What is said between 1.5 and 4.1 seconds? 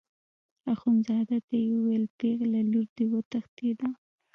یې وویل پېغله لور دې وتښتېده.